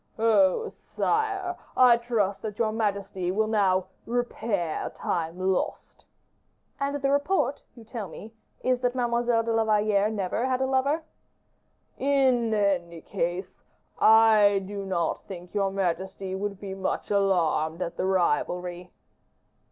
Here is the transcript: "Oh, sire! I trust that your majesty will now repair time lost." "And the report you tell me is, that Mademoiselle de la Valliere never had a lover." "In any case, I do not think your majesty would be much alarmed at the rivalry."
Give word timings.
"Oh, 0.17 0.67
sire! 0.69 1.55
I 1.77 1.97
trust 1.97 2.41
that 2.41 2.57
your 2.57 2.71
majesty 2.71 3.29
will 3.31 3.45
now 3.45 3.85
repair 4.07 4.89
time 4.89 5.37
lost." 5.37 6.05
"And 6.79 6.95
the 6.95 7.11
report 7.11 7.61
you 7.75 7.83
tell 7.83 8.07
me 8.07 8.33
is, 8.63 8.79
that 8.81 8.95
Mademoiselle 8.95 9.43
de 9.43 9.53
la 9.53 9.63
Valliere 9.63 10.09
never 10.09 10.47
had 10.47 10.59
a 10.59 10.65
lover." 10.65 11.03
"In 11.99 12.51
any 12.51 13.01
case, 13.01 13.53
I 13.99 14.63
do 14.65 14.87
not 14.87 15.25
think 15.27 15.53
your 15.53 15.69
majesty 15.69 16.33
would 16.33 16.59
be 16.59 16.73
much 16.73 17.11
alarmed 17.11 17.83
at 17.83 17.95
the 17.95 18.07
rivalry." 18.07 18.91